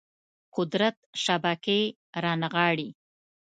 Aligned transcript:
قدرت 0.55 0.97
شبکې 1.23 1.79
رانغاړي 2.23 2.89